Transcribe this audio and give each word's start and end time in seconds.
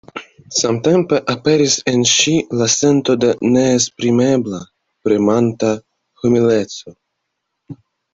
Samtempe 0.59 1.17
aperis 1.33 1.73
en 1.91 1.99
ŝi 2.11 2.31
la 2.61 2.67
sento 2.75 3.15
de 3.23 3.29
neesprimebla 3.57 4.61
premanta 5.09 5.71
humileco. 6.23 6.95